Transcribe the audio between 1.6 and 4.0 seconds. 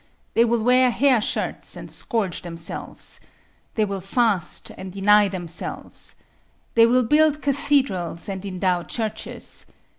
and scourge themselves. They